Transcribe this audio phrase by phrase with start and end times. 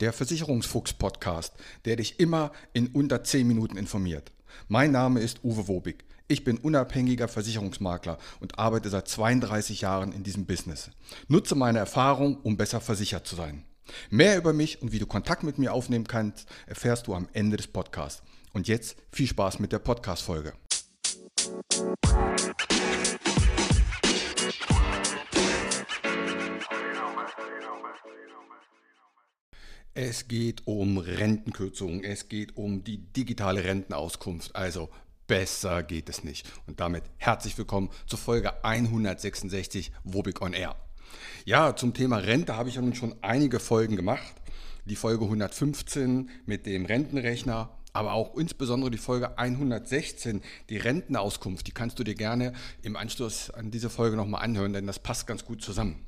[0.00, 4.32] der Versicherungsfuchs-Podcast, der dich immer in unter 10 Minuten informiert.
[4.68, 6.04] Mein Name ist Uwe Wobig.
[6.28, 10.90] Ich bin unabhängiger Versicherungsmakler und arbeite seit 32 Jahren in diesem Business.
[11.26, 13.64] Nutze meine Erfahrung, um besser versichert zu sein.
[14.10, 17.56] Mehr über mich und wie du Kontakt mit mir aufnehmen kannst, erfährst du am Ende
[17.56, 18.22] des Podcasts.
[18.52, 20.52] Und jetzt viel Spaß mit der Podcast-Folge.
[29.94, 34.54] Es geht um Rentenkürzungen, es geht um die digitale Rentenauskunft.
[34.54, 34.90] Also
[35.26, 36.46] besser geht es nicht.
[36.66, 40.76] Und damit herzlich willkommen zur Folge 166 Wobig on Air.
[41.44, 44.34] Ja, zum Thema Rente habe ich ja nun schon einige Folgen gemacht.
[44.84, 51.66] Die Folge 115 mit dem Rentenrechner, aber auch insbesondere die Folge 116, die Rentenauskunft.
[51.66, 52.52] Die kannst du dir gerne
[52.82, 56.04] im Anschluss an diese Folge nochmal anhören, denn das passt ganz gut zusammen.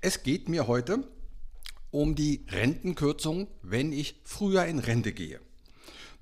[0.00, 1.06] Es geht mir heute
[1.94, 5.38] um die Rentenkürzung, wenn ich früher in Rente gehe.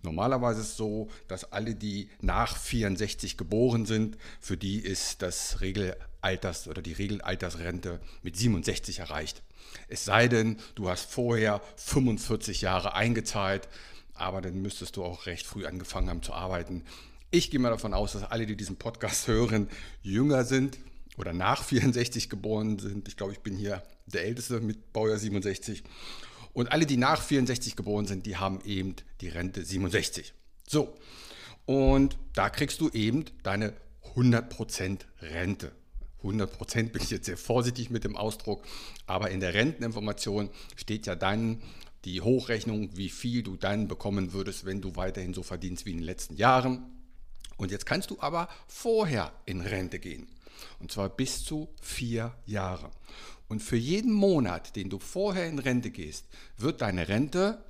[0.02, 5.62] Normalerweise ist es so, dass alle, die nach 64 geboren sind, für die ist das
[5.62, 9.42] Regelalters oder die Regelaltersrente mit 67 erreicht.
[9.88, 13.66] Es sei denn, du hast vorher 45 Jahre eingezahlt,
[14.12, 16.84] aber dann müsstest du auch recht früh angefangen haben zu arbeiten.
[17.30, 19.70] Ich gehe mal davon aus, dass alle, die diesen Podcast hören,
[20.02, 20.76] jünger sind,
[21.16, 23.08] oder nach 64 geboren sind.
[23.08, 25.82] Ich glaube, ich bin hier der Älteste mit Baujahr 67.
[26.52, 30.34] Und alle, die nach 64 geboren sind, die haben eben die Rente 67.
[30.68, 30.94] So,
[31.64, 33.72] und da kriegst du eben deine
[34.14, 35.72] 100% Rente.
[36.22, 38.64] 100% bin ich jetzt sehr vorsichtig mit dem Ausdruck,
[39.06, 41.62] aber in der Renteninformation steht ja dann
[42.04, 45.98] die Hochrechnung, wie viel du dann bekommen würdest, wenn du weiterhin so verdienst wie in
[45.98, 46.84] den letzten Jahren.
[47.56, 50.26] Und jetzt kannst du aber vorher in Rente gehen.
[50.78, 52.90] Und zwar bis zu vier Jahre.
[53.48, 57.64] Und für jeden Monat, den du vorher in Rente gehst, wird deine Rente,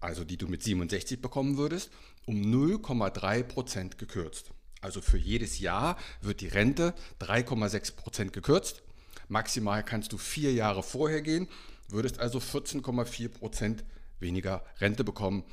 [0.00, 1.90] also die du mit 67 bekommen würdest,
[2.26, 4.50] um 0,3 Prozent gekürzt.
[4.80, 8.82] Also für jedes Jahr wird die Rente 3,6 Prozent gekürzt.
[9.28, 11.48] Maximal kannst du vier Jahre vorher gehen,
[11.88, 13.84] würdest also 14,4 Prozent
[14.18, 15.44] weniger Rente bekommen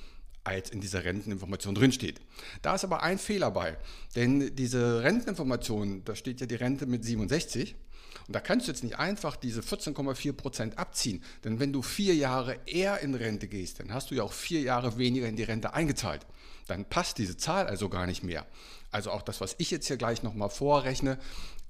[0.44, 2.22] als in dieser Renteninformation drinsteht.
[2.62, 3.78] Da ist aber ein Fehler bei,
[4.16, 7.76] denn diese Renteninformation, da steht ja die Rente mit 67
[8.28, 12.16] und da kannst du jetzt nicht einfach diese 14,4 Prozent abziehen, denn wenn du vier
[12.16, 15.44] Jahre eher in Rente gehst, dann hast du ja auch vier Jahre weniger in die
[15.44, 16.26] Rente eingezahlt.
[16.68, 18.46] Dann passt diese Zahl also gar nicht mehr.
[18.92, 21.18] Also auch das, was ich jetzt hier gleich nochmal vorrechne,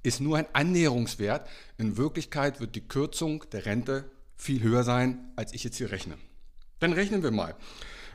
[0.02, 1.48] ist nur ein Annäherungswert.
[1.78, 6.16] In Wirklichkeit wird die Kürzung der Rente viel höher sein, als ich jetzt hier rechne.
[6.78, 7.54] Dann rechnen wir mal.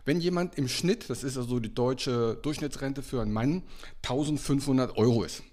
[0.05, 3.63] Wenn jemand im Schnitt, das ist also die deutsche Durchschnittsrente für einen Mann,
[4.03, 5.43] 1500 Euro ist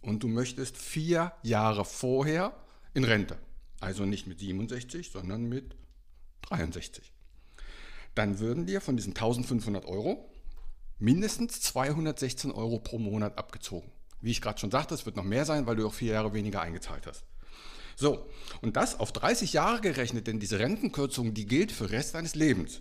[0.00, 2.56] und du möchtest vier Jahre vorher
[2.94, 3.38] in Rente,
[3.80, 5.76] also nicht mit 67, sondern mit
[6.42, 7.12] 63,
[8.14, 10.30] dann würden dir von diesen 1500 Euro
[10.98, 13.90] mindestens 216 Euro pro Monat abgezogen.
[14.22, 16.32] Wie ich gerade schon sagte, es wird noch mehr sein, weil du auch vier Jahre
[16.32, 17.24] weniger eingezahlt hast.
[17.96, 18.26] So,
[18.62, 22.80] und das auf 30 Jahre gerechnet, denn diese Rentenkürzung, die gilt für Rest deines Lebens.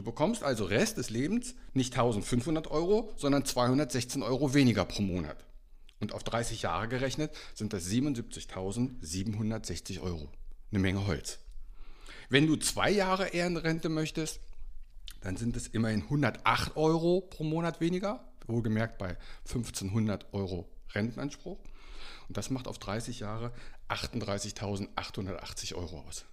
[0.00, 5.44] Du bekommst also Rest des Lebens nicht 1500 Euro, sondern 216 Euro weniger pro Monat.
[5.98, 10.30] Und auf 30 Jahre gerechnet sind das 77.760 Euro.
[10.70, 11.38] Eine Menge Holz.
[12.30, 14.40] Wenn du zwei Jahre eher in Rente möchtest,
[15.20, 19.18] dann sind es immerhin 108 Euro pro Monat weniger, wohlgemerkt bei
[19.48, 21.58] 1500 Euro Rentenanspruch.
[22.26, 23.52] Und das macht auf 30 Jahre
[23.90, 26.24] 38.880 Euro aus.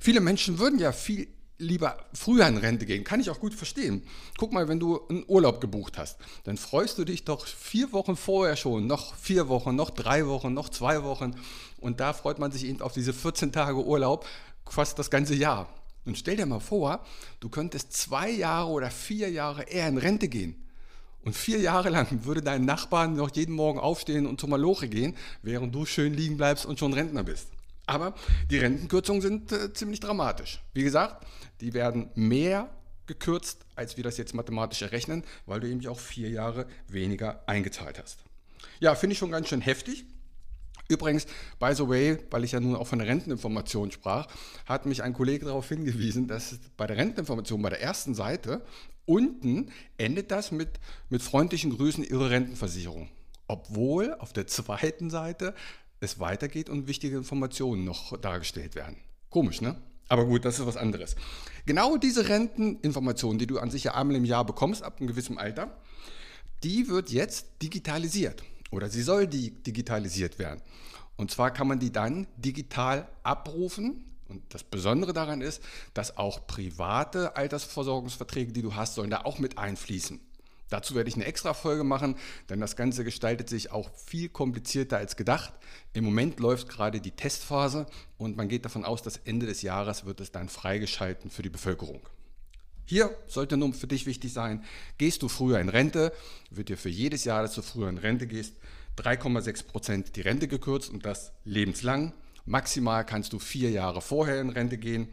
[0.00, 1.28] Viele Menschen würden ja viel
[1.58, 3.04] lieber früher in Rente gehen.
[3.04, 4.02] Kann ich auch gut verstehen.
[4.38, 8.16] Guck mal, wenn du einen Urlaub gebucht hast, dann freust du dich doch vier Wochen
[8.16, 11.34] vorher schon, noch vier Wochen, noch drei Wochen, noch zwei Wochen.
[11.78, 14.26] Und da freut man sich eben auf diese 14 Tage Urlaub
[14.68, 15.68] fast das ganze Jahr.
[16.04, 17.04] Und stell dir mal vor,
[17.40, 20.62] du könntest zwei Jahre oder vier Jahre eher in Rente gehen.
[21.24, 25.16] Und vier Jahre lang würde dein Nachbarn noch jeden Morgen aufstehen und zum Maloche gehen,
[25.42, 27.48] während du schön liegen bleibst und schon Rentner bist.
[27.86, 28.14] Aber
[28.50, 30.60] die Rentenkürzungen sind äh, ziemlich dramatisch.
[30.74, 31.24] Wie gesagt,
[31.60, 32.68] die werden mehr
[33.06, 38.00] gekürzt, als wir das jetzt mathematisch errechnen, weil du eben auch vier Jahre weniger eingezahlt
[38.02, 38.18] hast.
[38.80, 40.04] Ja, finde ich schon ganz schön heftig.
[40.88, 41.26] Übrigens,
[41.58, 44.28] by the way, weil ich ja nun auch von der Renteninformation sprach,
[44.66, 48.64] hat mich ein Kollege darauf hingewiesen, dass bei der Renteninformation bei der ersten Seite
[49.04, 50.68] unten endet das mit,
[51.10, 53.08] mit freundlichen Grüßen Ihre Rentenversicherung.
[53.48, 55.54] Obwohl auf der zweiten Seite
[56.00, 58.96] es weitergeht und wichtige Informationen noch dargestellt werden.
[59.30, 59.80] Komisch, ne?
[60.08, 61.16] Aber gut, das ist was anderes.
[61.64, 65.36] Genau diese Renteninformation, die du an sich ja einmal im Jahr bekommst, ab einem gewissen
[65.36, 65.76] Alter,
[66.62, 70.62] die wird jetzt digitalisiert oder sie soll digitalisiert werden.
[71.16, 75.62] Und zwar kann man die dann digital abrufen Und das Besondere daran ist,
[75.94, 80.20] dass auch private Altersversorgungsverträge, die du hast, sollen da auch mit einfließen.
[80.68, 82.16] Dazu werde ich eine extra Folge machen,
[82.50, 85.52] denn das Ganze gestaltet sich auch viel komplizierter als gedacht.
[85.92, 87.86] Im Moment läuft gerade die Testphase
[88.18, 91.50] und man geht davon aus, dass Ende des Jahres wird es dann freigeschalten für die
[91.50, 92.00] Bevölkerung.
[92.84, 94.64] Hier sollte nun für dich wichtig sein,
[94.96, 96.12] gehst du früher in Rente,
[96.50, 98.54] wird dir für jedes Jahr, dass du früher in Rente gehst,
[98.98, 102.12] 3,6 Prozent die Rente gekürzt und das lebenslang.
[102.44, 105.08] Maximal kannst du vier Jahre vorher in Rente gehen.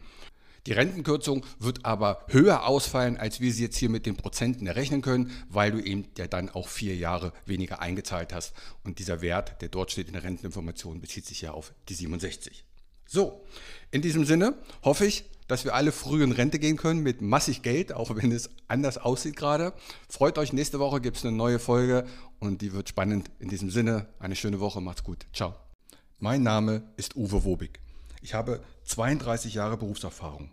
[0.66, 5.02] Die Rentenkürzung wird aber höher ausfallen, als wir sie jetzt hier mit den Prozenten errechnen
[5.02, 8.54] können, weil du eben ja dann auch vier Jahre weniger eingezahlt hast.
[8.82, 12.64] Und dieser Wert, der dort steht in der Renteninformation, bezieht sich ja auf die 67.
[13.06, 13.44] So,
[13.90, 17.60] in diesem Sinne hoffe ich, dass wir alle früh in Rente gehen können mit massig
[17.60, 19.74] Geld, auch wenn es anders aussieht gerade.
[20.08, 22.06] Freut euch, nächste Woche gibt es eine neue Folge
[22.40, 23.30] und die wird spannend.
[23.38, 25.26] In diesem Sinne, eine schöne Woche, macht's gut.
[25.34, 25.54] Ciao.
[26.18, 27.80] Mein Name ist Uwe Wobig.
[28.24, 30.48] Ich habe 32 Jahre Berufserfahrung.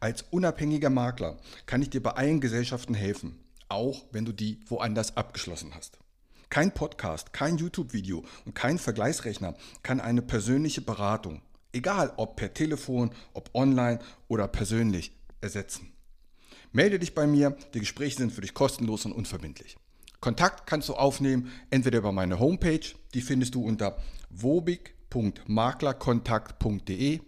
[0.00, 3.38] Als unabhängiger Makler kann ich dir bei allen Gesellschaften helfen,
[3.68, 5.98] auch wenn du die woanders abgeschlossen hast.
[6.50, 9.54] Kein Podcast, kein YouTube-Video und kein Vergleichsrechner
[9.84, 11.42] kann eine persönliche Beratung,
[11.72, 15.92] egal ob per Telefon, ob online oder persönlich, ersetzen.
[16.72, 19.76] Melde dich bei mir, die Gespräche sind für dich kostenlos und unverbindlich.
[20.18, 22.84] Kontakt kannst du aufnehmen, entweder über meine Homepage,
[23.14, 23.96] die findest du unter
[24.30, 27.20] wobig.com wobig.maklerkontakt.de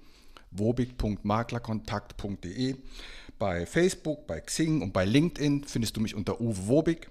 [0.51, 2.77] wobig.maklerkontakt.de
[3.39, 7.11] Bei Facebook, bei Xing und bei LinkedIn findest du mich unter Uwe Wobig.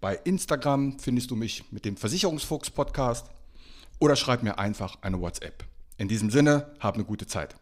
[0.00, 3.30] Bei Instagram findest du mich mit dem Versicherungsfuchs Podcast
[3.98, 5.64] oder schreib mir einfach eine WhatsApp.
[5.96, 7.56] In diesem Sinne, hab eine gute Zeit.